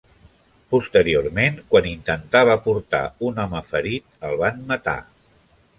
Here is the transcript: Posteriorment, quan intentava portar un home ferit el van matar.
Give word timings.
Posteriorment, 0.75 1.59
quan 1.73 1.89
intentava 1.91 2.57
portar 2.65 3.05
un 3.29 3.41
home 3.45 3.65
ferit 3.73 4.29
el 4.31 4.39
van 4.45 4.63
matar. 4.75 4.99